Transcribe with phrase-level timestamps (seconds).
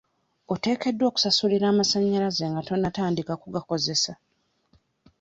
[0.53, 4.13] Oteekeddwa okusasulira amasannyalaze nga tonnatandika kugakozesa.